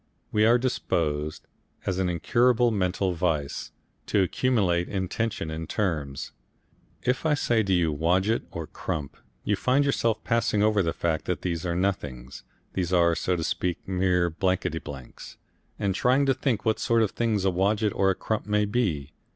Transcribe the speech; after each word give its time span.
We 0.31 0.47
are 0.47 0.57
disposed, 0.57 1.45
as 1.85 1.99
an 1.99 2.09
incurable 2.09 2.71
mental 2.71 3.13
vice, 3.13 3.71
to 4.07 4.23
accumulate 4.23 4.89
intension 4.89 5.51
in 5.51 5.67
terms. 5.67 6.31
If 7.03 7.23
I 7.23 7.35
say 7.35 7.61
to 7.61 7.71
you 7.71 7.93
Wodget 7.93 8.41
or 8.49 8.65
Crump, 8.65 9.15
you 9.43 9.55
find 9.55 9.85
yourself 9.85 10.23
passing 10.23 10.63
over 10.63 10.81
the 10.81 10.91
fact 10.91 11.25
that 11.25 11.43
these 11.43 11.67
are 11.67 11.75
nothings, 11.75 12.41
these 12.73 12.91
are, 12.91 13.13
so 13.13 13.35
to 13.35 13.43
speak, 13.43 13.87
mere 13.87 14.31
blankety 14.31 14.79
blanks, 14.79 15.37
and 15.77 15.93
trying 15.93 16.25
to 16.25 16.33
think 16.33 16.65
what 16.65 16.79
sort 16.79 17.03
of 17.03 17.11
thing 17.11 17.35
a 17.45 17.51
Wodget 17.51 17.93
or 17.93 18.09
a 18.09 18.15
Crump 18.15 18.47
may 18.47 18.65
be. 18.65 19.11